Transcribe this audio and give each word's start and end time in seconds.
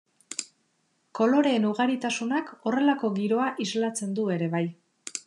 Koloreen 1.19 1.67
ugaritasunak 1.71 2.49
horrelako 2.71 3.13
giroa 3.19 3.51
islatzen 3.67 4.21
du 4.21 4.27
ere 4.39 4.49
bai. 4.57 4.65